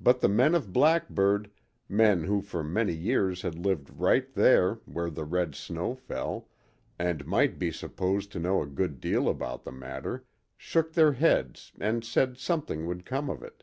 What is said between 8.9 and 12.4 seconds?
deal about the matter—shook their heads and said